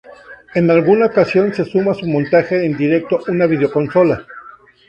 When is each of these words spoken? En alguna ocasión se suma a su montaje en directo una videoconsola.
En 0.55 0.71
alguna 0.71 1.05
ocasión 1.05 1.53
se 1.53 1.63
suma 1.63 1.91
a 1.91 1.93
su 1.93 2.07
montaje 2.07 2.65
en 2.65 2.75
directo 2.75 3.19
una 3.27 3.45
videoconsola. 3.45 4.25